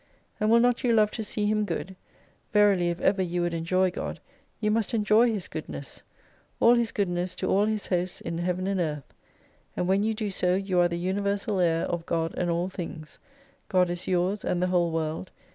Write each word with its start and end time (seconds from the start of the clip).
And 0.39 0.49
will 0.49 0.59
not 0.59 0.83
you 0.83 0.93
love 0.93 1.11
to 1.11 1.23
see 1.23 1.45
Him 1.45 1.63
good? 1.63 1.95
Verily, 2.53 2.89
if 2.89 2.99
ever 3.01 3.21
you 3.21 3.41
would 3.43 3.53
enjoy 3.53 3.91
God, 3.91 4.19
you 4.59 4.71
must 4.71 4.95
enjoy 4.95 5.31
His 5.31 5.47
goodness: 5.47 6.01
All 6.59 6.73
His 6.73 6.91
goodness 6.91 7.35
to 7.35 7.47
all 7.47 7.65
His 7.67 7.85
hosts 7.85 8.19
in 8.19 8.39
Heaven 8.39 8.65
and 8.65 8.79
Earth. 8.79 9.13
And 9.77 9.87
when 9.87 10.01
you 10.01 10.15
do 10.15 10.31
so, 10.31 10.55
you 10.55 10.79
arc 10.79 10.89
the 10.89 10.97
universal 10.97 11.59
heir 11.59 11.85
of 11.85 12.07
God 12.07 12.33
and 12.35 12.49
all 12.49 12.67
things. 12.67 13.19
God 13.69 13.91
is 13.91 14.07
yours 14.07 14.43
and 14.43 14.59
the 14.59 14.65
whole 14.73 14.89
world. 14.89 15.29